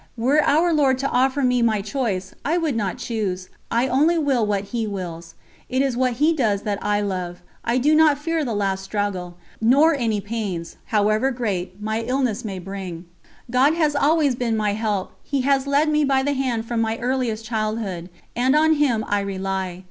[0.17, 3.49] Were Our Lord to offer me my choice, I would not choose.
[3.69, 5.35] I only will what He wills;
[5.69, 7.43] it is what He does that I love.
[7.63, 12.57] I do not fear the last struggle, nor any pains however great my illness may
[12.57, 13.05] bring.
[13.51, 15.11] God has always been my help.
[15.21, 19.19] He has led me by the hand from my earliest childhood, and on Him I
[19.19, 19.79] rely.